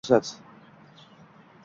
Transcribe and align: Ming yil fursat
Ming 0.03 0.09
yil 0.09 0.17
fursat 0.17 0.29